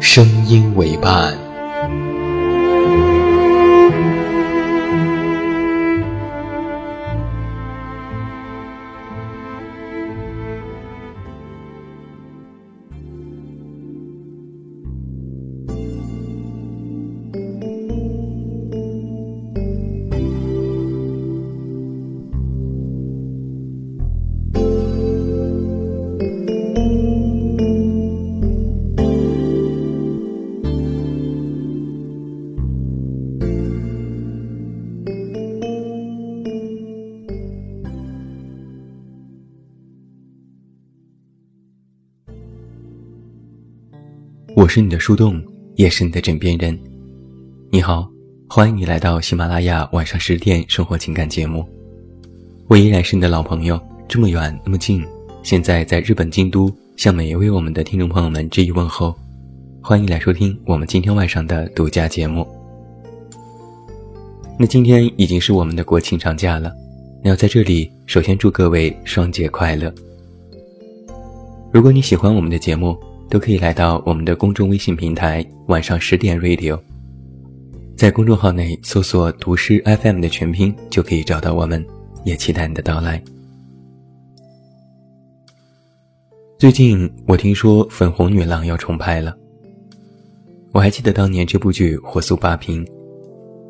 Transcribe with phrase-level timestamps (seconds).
[0.00, 1.49] 声音为伴。
[44.70, 45.42] 是你的树洞，
[45.74, 46.78] 也是你的枕边人。
[47.72, 48.08] 你好，
[48.48, 51.66] 欢迎你来到喜马拉雅晚上十点生活情感节目。
[52.68, 55.04] 我依然是你的老朋友，这么远那么近，
[55.42, 59.12] 现在在日本京都，向每一位我们的听众朋友们致以问候。
[59.82, 62.46] 欢迎来收听我们今天晚上的独家节目。
[64.56, 66.72] 那今天已经是我们的国庆长假了，
[67.24, 69.92] 那要在这里首先祝各位双节快乐。
[71.72, 72.96] 如果你喜欢我们的节目，
[73.30, 76.78] 都可以来到我们的公众微信平台“晚上十点 Radio”，
[77.96, 81.86] 在公众号内搜索“读诗 FM” 的全拼，就可以找到我们。
[82.22, 83.22] 也期待你的到来。
[86.58, 89.34] 最近我听说《粉红女郎》要重拍了，
[90.72, 92.86] 我还记得当年这部剧火速霸屏，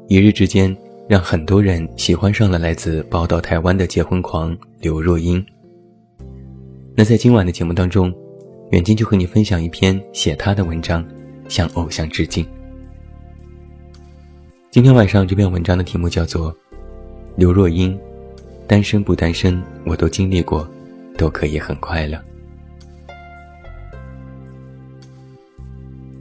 [0.09, 0.77] 一日之间
[1.09, 5.45] 让很多人喜欢上了来自宝岛台湾的结婚狂刘若英。
[6.97, 8.13] 那在今晚的节目当中。
[8.71, 11.05] 远近就和你分享一篇写他的文章，
[11.49, 12.47] 向偶像致敬。
[14.71, 16.53] 今天晚上这篇文章的题目叫做
[17.35, 17.93] 《刘若英》，
[18.69, 20.69] 单身不单身我都经历过，
[21.19, 22.17] 都可以很快乐。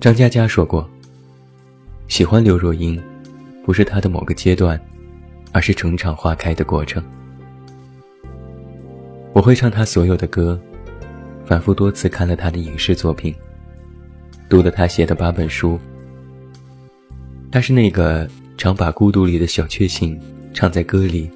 [0.02, 0.90] 张嘉佳说过
[2.10, 3.00] ：“喜欢刘若英，
[3.64, 4.80] 不是她的某个阶段，
[5.52, 7.04] 而是成长花开的过程。
[9.34, 10.60] 我会唱她所有的歌。”
[11.50, 13.34] 反复多次看了他的影视作品，
[14.48, 15.80] 读了他写的八本书。
[17.52, 20.22] 他是那个常把孤独里的小确幸
[20.54, 21.28] 唱在歌里，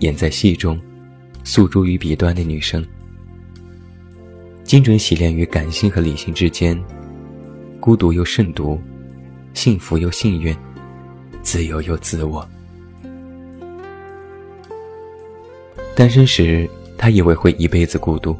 [0.00, 0.78] 演在戏中，
[1.44, 2.84] 诉诸于笔端的女生。
[4.64, 6.78] 精准洗练于感性和理性之间，
[7.80, 8.78] 孤独又慎独，
[9.54, 10.54] 幸福又幸运，
[11.40, 12.46] 自由又自我。
[15.96, 18.36] 单身时，他以为会一辈子孤独。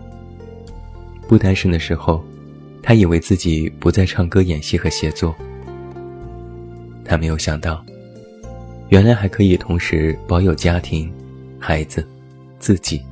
[1.29, 2.25] 不单身的时候，
[2.83, 5.35] 他以为自己不再唱歌、演戏和写作。
[7.05, 7.85] 他没有想到，
[8.89, 11.13] 原来还可以同时保有家庭、
[11.59, 12.07] 孩子、
[12.59, 13.03] 自己。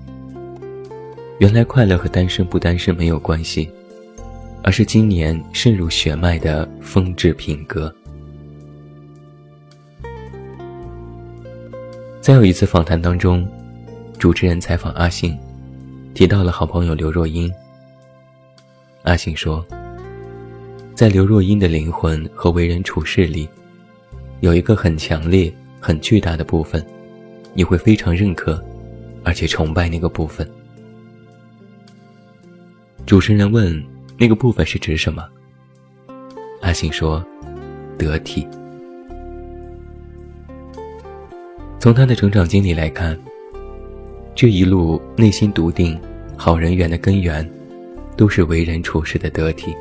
[1.39, 3.69] 原来快乐和单身不单身没有关系，
[4.63, 7.93] 而是今年渗入血脉的风致品格。
[12.21, 13.47] 在有一次访谈当中，
[14.19, 15.37] 主持人采访阿信，
[16.15, 17.53] 提到了好朋友刘若英。
[19.03, 19.67] 阿信说
[20.95, 23.49] ：“在刘若英的灵魂和为人处事里，
[24.41, 26.85] 有一个很强烈、很巨大的部分，
[27.53, 28.65] 你会非常认可，
[29.25, 30.49] 而且崇拜那个部分。”
[33.05, 33.85] 主持人问
[34.17, 35.29] ：“那个部分是指什么？”
[36.63, 37.25] 阿信说
[37.99, 38.47] ：“得体。”
[41.81, 43.19] 从他的成长经历来看，
[44.37, 46.01] 这一路内心笃定、
[46.37, 47.45] 好人缘的根源。
[48.17, 49.75] 都是为人处事的得体。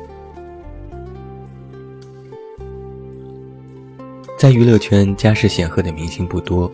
[4.38, 6.72] 在娱乐圈家世显赫的明星不多，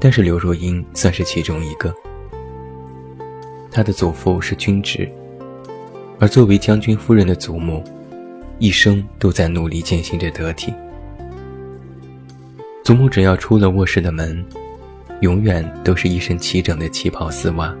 [0.00, 1.94] 但是刘若英算是其中一个。
[3.70, 5.06] 她的祖父是军职，
[6.18, 7.84] 而作为将军夫人的祖母，
[8.58, 10.72] 一生都在努力践行着得体。
[12.82, 14.42] 祖母只要出了卧室的门，
[15.20, 17.74] 永远都是一身齐整的旗袍丝袜。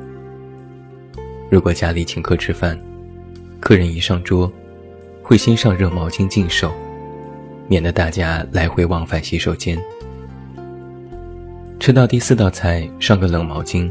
[1.48, 2.78] 如果家里请客吃饭，
[3.60, 4.50] 客人一上桌，
[5.22, 6.72] 会先上热毛巾净手，
[7.68, 9.78] 免得大家来回往返洗手间。
[11.80, 13.90] 吃到第四道菜，上个冷毛巾；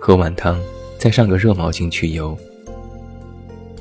[0.00, 0.58] 喝完汤，
[0.98, 2.36] 再上个热毛巾去油。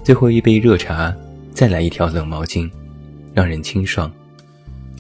[0.04, 1.16] 最后一杯热茶，
[1.54, 2.70] 再来一条冷毛巾，
[3.34, 4.12] 让人清爽。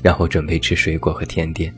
[0.03, 1.73] 然后准备吃水果和甜点。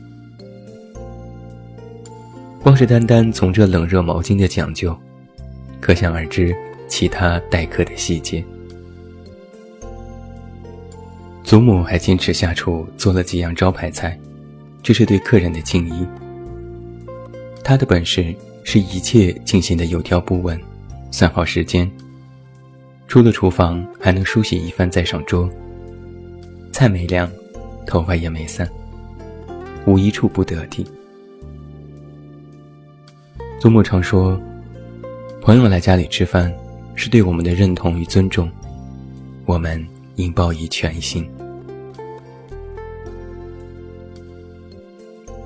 [2.62, 4.94] 光是单单从这冷热毛巾的讲究，
[5.80, 6.54] 可想而知
[6.88, 8.42] 其他待客的细节。
[11.44, 14.18] 祖母还坚持下厨做了几样招牌菜，
[14.82, 16.06] 这是对客人的敬意。
[17.62, 20.60] 他的本事是一切进行的有条不紊，
[21.10, 21.90] 算好时间。
[23.06, 25.48] 出了厨房还能梳洗一番再上桌。
[26.72, 27.30] 菜没凉。
[27.86, 28.68] 头发也没散，
[29.86, 30.86] 无一处不得体。
[33.58, 34.38] 祖母常说
[35.40, 36.54] ：“朋友来家里吃饭，
[36.98, 38.50] 是对我们的认同与尊重，
[39.46, 39.86] 我们
[40.16, 41.24] 应报以全心。”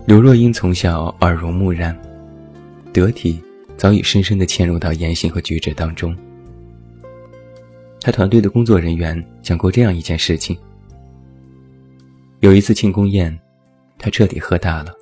[0.07, 1.97] 刘若英从小耳濡目染，
[2.93, 3.41] 得体
[3.77, 6.17] 早已深深地嵌入到言行和举止当中。
[8.01, 10.59] 他团队的工作人员讲过这样一件事情。
[12.41, 13.39] 有一次庆功宴，
[13.99, 14.93] 他彻底喝大了，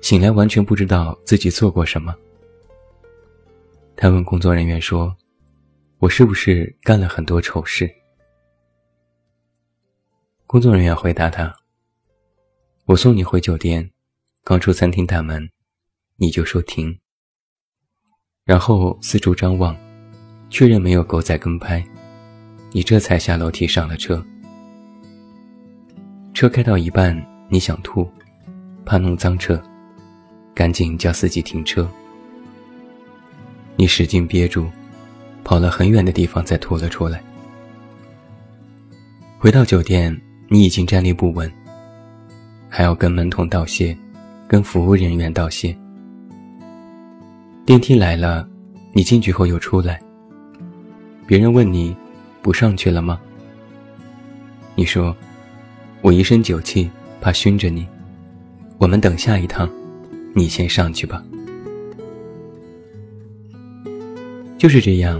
[0.00, 2.14] 醒来完全不知道自己做过什么。
[3.96, 5.14] 他问工作人员说
[6.00, 7.94] ：“我是不是干了很多丑事？”
[10.48, 11.54] 工作人员回答他
[12.86, 13.90] ：“我送你回酒店，
[14.42, 15.50] 刚出餐厅大门，
[16.16, 16.98] 你就说停。
[18.44, 19.76] 然后四处张望，
[20.48, 21.84] 确认没有狗仔跟拍，
[22.72, 24.24] 你这才下楼梯上了车。”
[26.32, 27.14] 车开到一半，
[27.50, 28.10] 你想吐，
[28.86, 29.62] 怕弄脏车，
[30.54, 31.86] 赶紧叫司机停车。
[33.76, 34.70] 你使劲憋住，
[35.44, 37.22] 跑了很远的地方再吐了出来。
[39.38, 40.14] 回到酒店，
[40.48, 41.50] 你已经站立不稳，
[42.68, 43.96] 还要跟门童道谢，
[44.46, 45.76] 跟服务人员道谢。
[47.64, 48.48] 电梯来了，
[48.92, 50.00] 你进去后又出来。
[51.26, 51.96] 别人问你，
[52.42, 53.20] 不上去了吗？
[54.74, 55.16] 你说。
[56.02, 56.90] 我一身酒气，
[57.20, 57.86] 怕熏着你。
[58.78, 59.68] 我们等下一趟，
[60.34, 61.22] 你先上去吧。
[64.60, 65.18] 就是这样，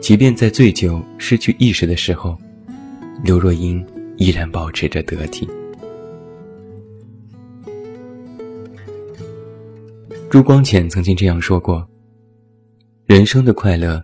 [0.00, 2.38] 即便在醉酒、失去意识的时候，
[3.24, 3.84] 刘若英
[4.16, 5.48] 依然保持着得体。
[10.30, 11.84] 朱光潜曾经这样说过
[13.06, 14.00] ：“人生的快乐，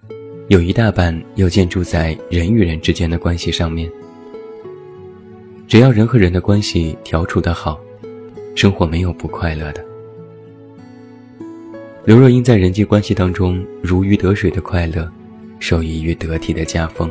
[0.49, 3.89] 有一大半要建筑在人与人之间的关系上面。”
[5.69, 7.79] 只要人和人的关系调处得好，
[8.57, 9.90] 生活没有不快乐的。
[12.03, 15.11] 刘若英在人际关系当中如鱼得水的快乐，
[15.59, 17.11] 受益于得体的家风。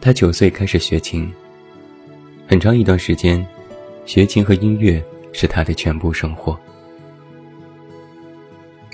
[0.00, 1.32] 她九岁开始学琴，
[2.48, 3.46] 很长一段时间，
[4.04, 5.02] 学琴和音乐
[5.32, 6.58] 是她的全部生活。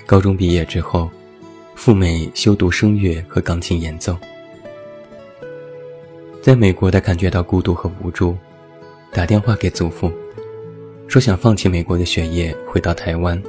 [0.05, 1.09] 高中毕业之后，
[1.73, 4.15] 赴美修读声乐和钢琴演奏。
[6.43, 8.37] 在美国，他感觉到孤独和无助，
[9.11, 10.11] 打电话给祖父，
[11.07, 13.41] 说想放弃美国的学业，回到台湾。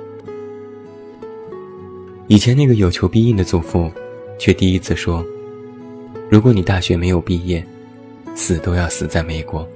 [2.27, 3.91] 以前那个有求必应的祖父，
[4.39, 5.25] 却第一次说
[6.31, 7.65] ：“如果你大学没有毕业，
[8.35, 9.67] 死都要死在美国。”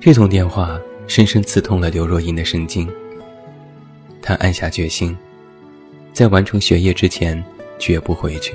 [0.00, 2.88] 这通电话深深刺痛了刘若英的神经。
[4.20, 5.16] 她暗下决心，
[6.12, 7.42] 在完成学业之前，
[7.78, 8.52] 绝不回去。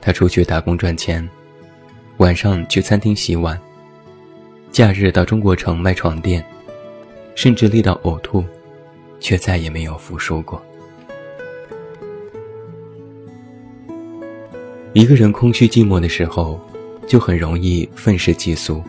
[0.00, 1.28] 他出去打工赚钱，
[2.22, 3.60] 晚上去餐厅洗碗，
[4.70, 6.40] 假日到中国城卖床垫，
[7.34, 8.44] 甚至累到呕吐，
[9.18, 10.64] 却再也没有服输过。
[14.92, 16.60] 一个人空虚寂寞的时候，
[17.08, 18.80] 就很容易愤世嫉俗。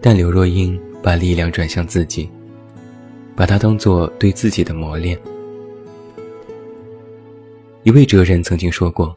[0.00, 2.28] 但刘若英把力量转向自己，
[3.36, 5.16] 把它当做对自己的磨练。
[7.84, 9.16] 一位哲人曾经说过。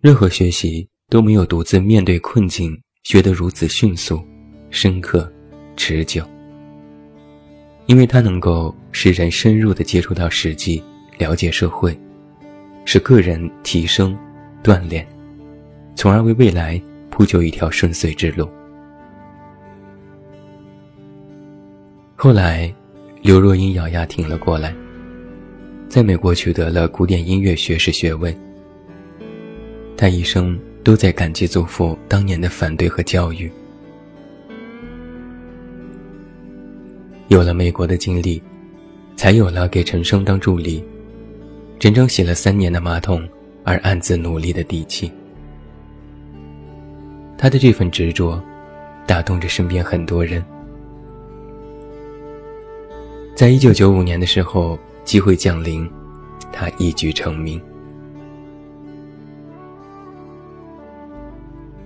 [0.00, 4.18] 任何学习都没有独自面对困境学得如此迅速、
[4.70, 5.30] 深刻、
[5.76, 6.24] 持久，
[7.84, 10.82] 因为它能够使人深入的接触到实际，
[11.18, 11.94] 了解社会，
[12.86, 14.16] 使个人提升、
[14.64, 15.06] 锻炼，
[15.94, 18.48] 从而为未来铺就一条顺遂之路。
[22.16, 22.74] 后来，
[23.20, 24.74] 刘若英咬牙挺了过来，
[25.90, 28.34] 在美国取得了古典音乐学士学位。
[29.94, 33.50] 他一生都在感激祖父当年的反对和教育。
[37.28, 38.42] 有了美国的经历，
[39.16, 40.84] 才有了给陈升当助理，
[41.78, 43.26] 整整洗了三年的马桶
[43.64, 45.10] 而暗自努力的底气。
[47.38, 48.42] 他的这份执着，
[49.06, 50.44] 打动着身边很多人。
[53.34, 55.88] 在一九九五年的时候，机会降临，
[56.52, 57.60] 他一举成名。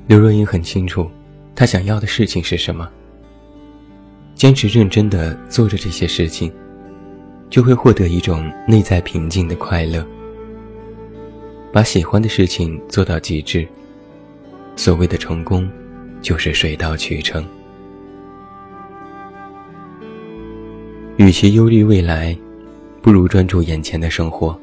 [0.07, 1.11] 刘若英很清楚，
[1.55, 2.89] 她想要的事情是什么。
[4.35, 6.53] 坚持认真的做着这些事情，
[7.51, 10.07] 就会获得一种内在平静的快乐。
[11.73, 13.67] 把喜欢的事情做到极致，
[14.77, 15.69] 所谓的成功，
[16.23, 17.45] 就是水到渠成。
[21.17, 22.37] 与其忧虑未来，
[23.03, 24.57] 不如专注眼前的生活。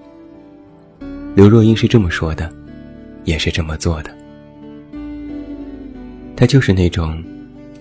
[1.36, 2.50] 刘若英是这么说的，
[3.26, 4.23] 也是这么做的。
[6.36, 7.24] 他就是那种，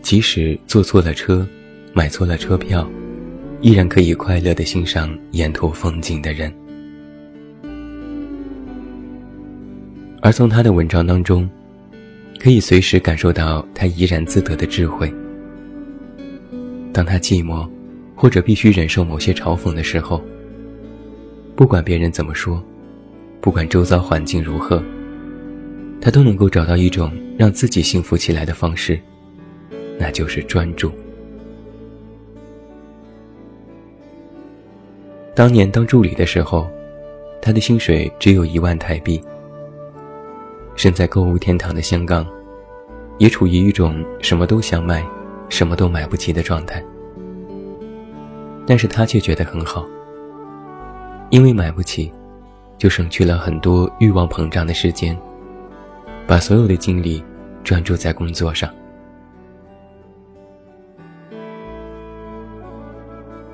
[0.03, 1.47] 即使坐错了车，
[1.93, 2.89] 买错了车票，
[3.61, 6.53] 依然可以快乐的欣赏沿途风景的人。
[10.21, 11.49] 而从他的文章当中，
[12.39, 15.13] 可以随时感受到他怡然自得的智慧。
[16.93, 17.69] 当他寂寞。
[18.15, 20.23] 或者必须忍受某些嘲讽的时候，
[21.57, 22.63] 不管别人怎么说，
[23.41, 24.81] 不管周遭环境如何，
[26.05, 28.99] 他都能够找到一种让自己幸福起来的方式，
[29.97, 30.91] 那就是专注。
[35.33, 36.69] 当年当助理的时候，
[37.41, 39.23] 他的薪水只有一万台币。
[40.75, 42.27] 身在购物天堂的香港，
[43.19, 45.07] 也处于一种什么都想买，
[45.49, 46.85] 什么都买不起的状态。
[48.67, 49.87] 但是他却觉得很好，
[51.31, 52.13] 因为买不起，
[52.77, 55.17] 就省去了很多欲望膨胀的时间，
[56.27, 57.23] 把所有的精力
[57.65, 58.73] 专注在工作上。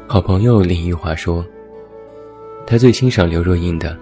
[0.07, 1.45] 好朋友林玉华说，
[2.67, 3.97] 他最欣赏刘若英的，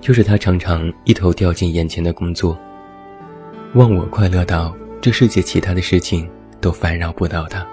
[0.00, 2.58] 就是她常常一头掉进眼前的工作，
[3.74, 6.28] 忘我快乐到这世界其他的事情
[6.60, 7.66] 都烦扰不到她。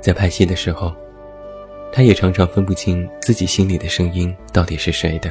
[0.00, 0.94] 在拍戏的时候，
[1.92, 5.30] 他也常常分不清自己心里的声音到底是谁的。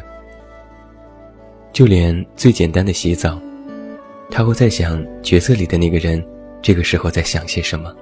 [1.71, 3.39] 就连最简单的洗澡，
[4.29, 6.23] 他会在想角色里的那个人
[6.61, 7.93] 这个时候在想些什么。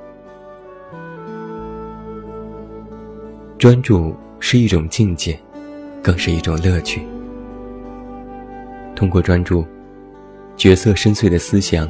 [3.58, 5.40] 专注是一种境界，
[6.02, 7.02] 更是一种乐趣。
[8.96, 9.66] 通过专注，
[10.56, 11.90] 角色深邃的思想、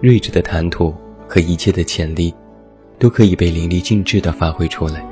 [0.00, 0.94] 睿智的谈吐
[1.28, 2.34] 和一切的潜力。
[3.00, 5.06] 都可以被淋漓尽致地发挥出来，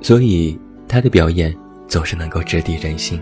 [0.00, 1.52] 所以他的表演
[1.88, 3.20] 总是能够直抵人心。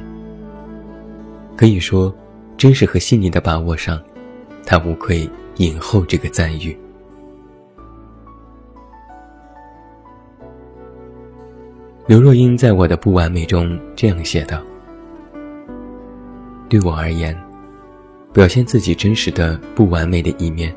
[1.57, 2.15] 可以说，
[2.57, 3.99] 真实和细腻的把握上，
[4.65, 6.77] 他无愧影后这个赞誉。
[12.07, 14.63] 刘若英在我的不完美中这样写道
[16.69, 17.37] ：“对我而言，
[18.33, 20.77] 表现自己真实的不完美的一面。”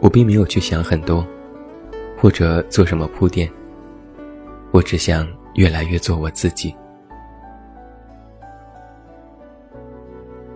[0.00, 1.26] 我并没有去想很多，
[2.16, 3.48] 或者做什么铺垫。
[4.70, 6.74] 我只想越来越做我自己。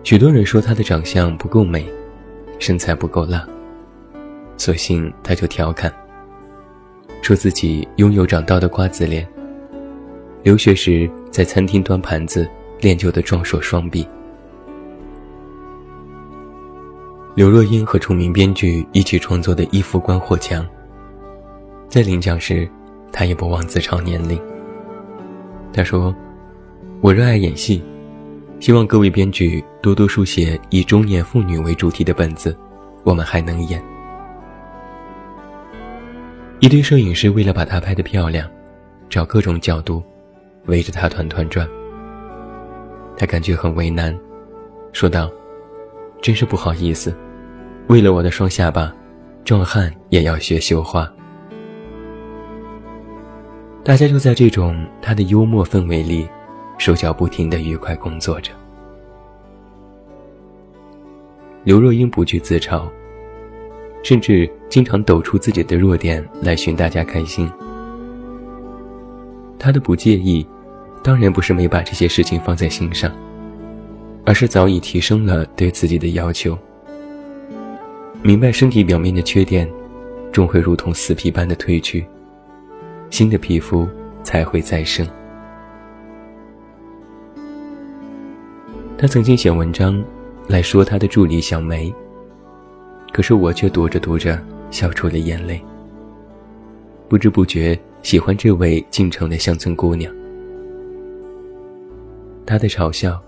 [0.07, 1.85] 许多人说她的长相不够美，
[2.59, 3.45] 身材不够辣，
[4.55, 5.91] 索性她就调侃，
[7.21, 9.27] 说自己拥有长刀的瓜子脸，
[10.43, 12.49] 留学时在餐厅端盘子
[12.79, 14.07] 练就的壮硕双臂。
[17.35, 20.63] 刘若英和著名编剧一起创作的《一夫关火墙》，
[21.89, 22.65] 在领奖时，
[23.11, 24.41] 他也不忘自嘲年龄。
[25.73, 26.15] 他说
[27.03, 27.83] ：“我热爱演戏，
[28.59, 32.57] 希望各位编剧多多书写以中年妇女为主题的本子，
[33.03, 33.81] 我们还能演。”
[36.59, 38.49] 一堆摄影师为了把她拍得漂亮，
[39.09, 40.03] 找各种角度，
[40.65, 41.67] 围着她团团转。
[43.15, 44.17] 他感觉很为难，
[44.91, 45.31] 说道
[46.21, 47.15] ：“真是不好意思。”
[47.87, 48.93] 为了我的双下巴，
[49.43, 51.11] 壮汉也要学绣花。
[53.83, 56.27] 大家就在这种他的幽默氛围里，
[56.77, 58.51] 手脚不停的愉快工作着。
[61.63, 62.83] 刘若英不惧自嘲，
[64.03, 67.49] 甚至经常抖出自己的弱点来寻大家开心。
[69.59, 70.47] 他的不介意，
[71.03, 73.11] 当然不是没把这些事情放在心上，
[74.23, 76.57] 而是早已提升了对自己的要求。
[78.21, 79.69] 明白身体表面的缺点，
[80.31, 82.05] 终会如同死皮般的褪去，
[83.09, 83.87] 新的皮肤
[84.23, 85.05] 才会再生。
[88.99, 90.03] 他曾经写文章
[90.47, 91.93] 来说他的助理小梅，
[93.13, 95.61] 可是我却读着读着笑出了眼泪。
[97.07, 100.11] 不知不觉喜欢这位进城的乡村姑娘，
[102.43, 103.21] 他的嘲笑，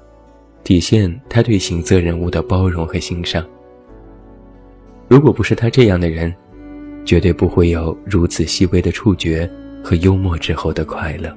[0.63, 3.45] 体现他对行色人物的包容和欣赏。
[5.07, 6.33] 如果不是他这样的人，
[7.05, 9.47] 绝对不会有如此细微的触觉
[9.83, 11.31] 和幽默之后的快乐。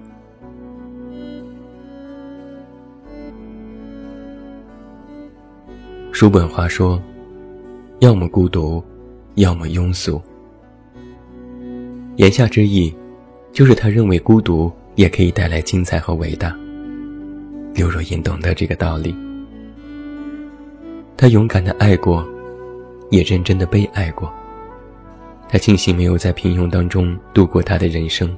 [6.22, 7.02] 叔本华说
[7.98, 8.80] ：“要么孤独，
[9.34, 10.22] 要么庸俗。”
[12.14, 12.94] 言下之意，
[13.50, 16.56] 就是他认为孤独也可以带来精彩和伟大。
[17.74, 19.12] 刘若英懂得这个道理，
[21.16, 22.24] 她勇敢的爱过，
[23.10, 24.32] 也认真的被爱过。
[25.48, 28.32] 她庆幸没有在平庸当中度过她的人生。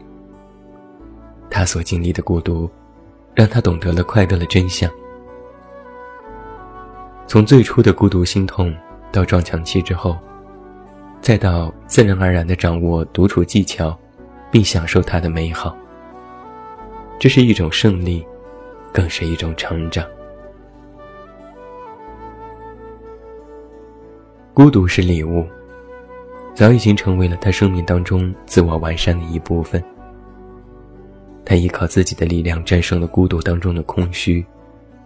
[1.50, 2.66] 她所经历的孤独，
[3.34, 4.90] 让她懂得了快乐的真相。
[7.26, 8.74] 从最初的孤独心痛，
[9.10, 10.16] 到撞墙期之后。
[11.20, 13.98] 再到自然而然地掌握独处技巧，
[14.50, 15.74] 并享受它的美好。
[17.18, 18.22] 这是一种胜利，
[18.92, 20.04] 更是一种成长。
[24.52, 25.46] 孤独是礼物，
[26.54, 29.82] 早已经成为了他生命当中自我完善的一部分。
[31.42, 34.44] 他依靠自己的力量战胜了孤独当中的空虚、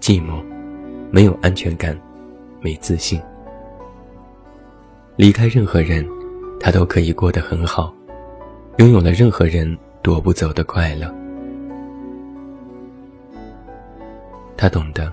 [0.01, 0.43] 寂寞，
[1.13, 1.97] 没有安全感，
[2.61, 3.21] 没自信。
[5.17, 6.07] 离开任何人，
[6.61, 7.93] 他都可以过得很好，
[8.77, 11.13] 拥有了任何人夺不走的快乐。
[14.57, 15.13] 他懂得，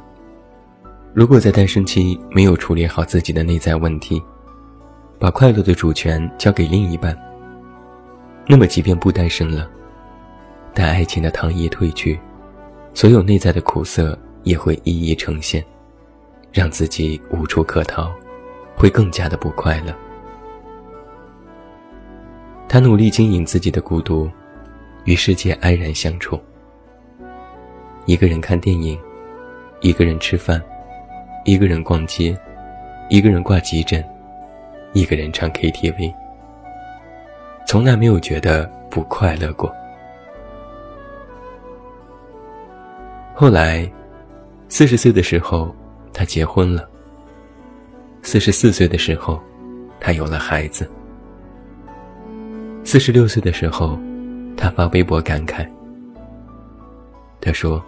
[1.14, 4.22] 如果在单身期没有处理好自己的内在问题，
[5.20, 7.18] 把快乐的主权交给另一半，
[8.48, 9.70] 那么即便不单身了，
[10.74, 12.20] 待爱情的糖衣褪去，
[12.94, 15.64] 所有内在的苦涩也会一一呈现，
[16.56, 18.12] 让自己无处可逃。
[18.78, 19.96] 会更加的不快乐。
[22.68, 24.30] 他努力经营自己的孤独，
[25.06, 26.38] 与世界安然相处。
[28.06, 29.00] 一个人看电影，
[29.80, 30.62] 一个人吃饭，
[31.46, 32.38] 一个人逛街，
[33.10, 34.04] 一个人挂急诊，
[34.92, 36.14] 一个人唱 KTV，
[37.66, 39.74] 从来没有觉得不快乐过。
[43.34, 43.90] 后来，
[44.68, 45.74] 四十岁的时候，
[46.16, 46.90] 他结婚了。
[48.22, 49.40] 四十四岁的时候，
[50.00, 50.90] 他有了孩子。
[52.86, 54.00] 四十六岁的时候，
[54.56, 55.68] 他发微博感慨
[57.42, 57.84] ：“他说，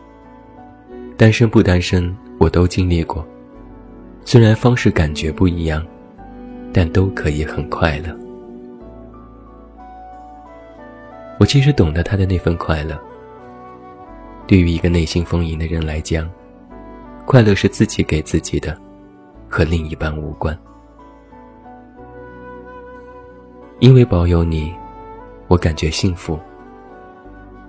[1.15, 3.25] 单身不单身，我都经历过。
[4.25, 5.85] 虽然方式感觉不一样，
[6.73, 8.13] 但都可以很快乐。
[11.39, 12.99] 我其实懂得他的那份快乐。
[14.45, 16.29] 对于一个内心丰盈的人来讲，
[17.27, 18.75] 快乐是自己给自己的。”
[19.49, 20.55] 和另一半无关，
[23.79, 24.75] 因为保有你，
[25.47, 26.37] 我感觉幸福。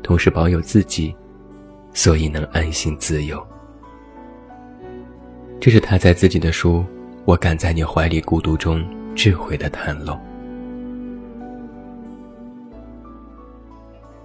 [0.03, 1.15] 同时保有自己，
[1.95, 3.41] 所以能安心自由。
[5.61, 6.79] 这是他在自己的书
[7.25, 10.19] 《我敢在你怀里孤独》中智慧的袒露。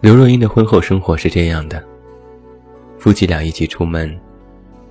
[0.02, 1.82] 刘若英的婚后生活是这样的：
[2.98, 4.20] 夫妻俩一起出门。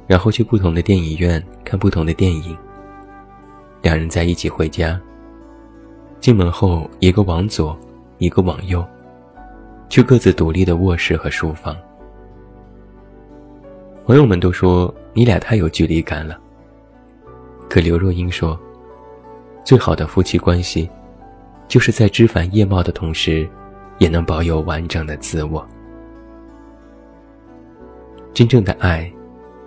[0.07, 2.57] 然后去不同的电影院看不同的电影。
[3.81, 5.01] 两人在一起回家。
[6.21, 7.77] 进门后，一个往左，
[8.19, 8.87] 一个往右，
[9.89, 11.77] 去各自独立的卧室和书房。
[14.07, 16.39] 朋友们都说你俩太有距离感了。
[17.69, 18.57] 可刘若英说，
[19.65, 20.89] 最好的夫妻关系，
[21.67, 23.49] 就是在枝繁叶茂的同时，
[23.99, 25.67] 也能保有完整的自我。
[28.33, 29.13] 真正的爱。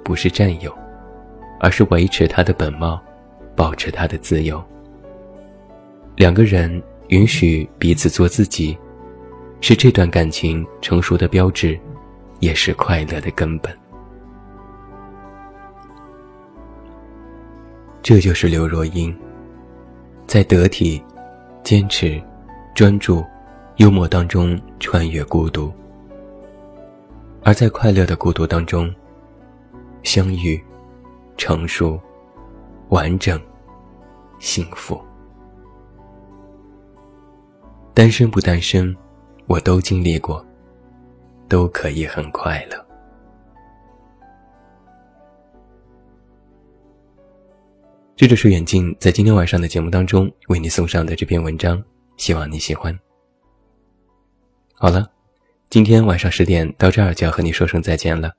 [0.06, 0.72] 不是占有，
[1.60, 3.02] 而是维持他的本貌，
[3.56, 4.64] 保持他的自由。
[6.16, 8.78] 两个人允许彼此做自己，
[9.62, 11.78] 是这段感情成熟的标志，
[12.40, 13.76] 也是快乐的根本。
[18.04, 19.14] 这就是刘若英，
[20.28, 21.04] 在得体、
[21.64, 22.22] 坚持、
[22.76, 23.26] 专注、
[23.78, 25.74] 幽默当中穿越孤独，
[27.42, 28.94] 而在快乐的孤独当中。
[30.06, 30.64] 相遇，
[31.36, 32.00] 成熟，
[32.90, 33.42] 完整，
[34.40, 35.02] 幸福。
[37.94, 38.96] 单身不单身，
[39.48, 40.46] 我都经历过，
[41.50, 42.86] 都可以很快乐。
[48.16, 51.84] 这就是远近在今天晚上的节目当中为你送上的这篇文章，
[52.16, 52.98] 希望你喜欢。
[54.76, 55.12] 好了。
[55.68, 58.32] 今天晚上十点到这儿就要和你说声再见了，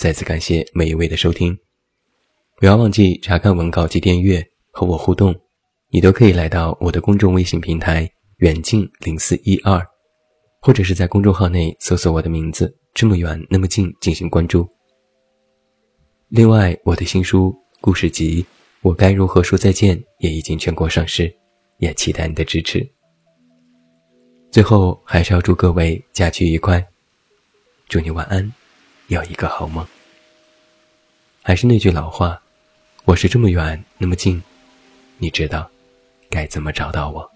[0.00, 1.54] 再次感谢每一位的收听。
[2.56, 5.38] 不要忘记查看文稿及订阅和我互动，
[5.90, 9.78] 你都可以来到我的公众微信平台远近零四一二，
[10.62, 14.66] 或者是在公众号内搜索我的名字这么远那么近进行关注。
[16.30, 18.42] 另外，我的新书故事集
[18.80, 21.30] 《我该如何说再见》也已经全国上市，
[21.76, 22.90] 也期待你的支持。
[24.50, 26.82] 最后，还是要祝各位假期愉快，
[27.86, 28.50] 祝你晚安，
[29.10, 29.84] 有一个好梦。
[31.42, 32.40] 还是那句老话，
[33.04, 34.40] 我是这么远那么近，
[35.18, 35.68] 你知道
[36.28, 37.28] 该怎么找到我。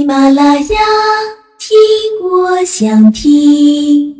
[0.00, 0.64] 喜马拉雅，
[1.58, 1.76] 听
[2.22, 4.19] 我想听。